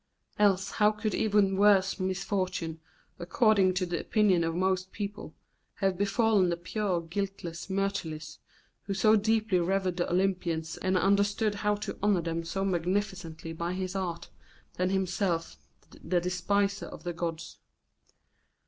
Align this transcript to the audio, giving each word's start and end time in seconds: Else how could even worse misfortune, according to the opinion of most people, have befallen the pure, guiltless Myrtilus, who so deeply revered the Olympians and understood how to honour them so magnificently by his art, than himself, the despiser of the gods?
Else 0.39 0.71
how 0.71 0.91
could 0.91 1.13
even 1.13 1.57
worse 1.57 1.99
misfortune, 1.99 2.79
according 3.19 3.75
to 3.75 3.85
the 3.85 3.99
opinion 4.01 4.43
of 4.43 4.55
most 4.55 4.91
people, 4.91 5.35
have 5.75 5.95
befallen 5.95 6.49
the 6.49 6.57
pure, 6.57 7.01
guiltless 7.01 7.69
Myrtilus, 7.69 8.39
who 8.85 8.95
so 8.95 9.15
deeply 9.15 9.59
revered 9.59 9.97
the 9.97 10.09
Olympians 10.09 10.75
and 10.77 10.97
understood 10.97 11.53
how 11.53 11.75
to 11.75 11.99
honour 12.01 12.21
them 12.21 12.43
so 12.43 12.65
magnificently 12.65 13.53
by 13.53 13.73
his 13.73 13.95
art, 13.95 14.31
than 14.73 14.89
himself, 14.89 15.57
the 16.03 16.19
despiser 16.19 16.87
of 16.87 17.03
the 17.03 17.13
gods? 17.13 17.59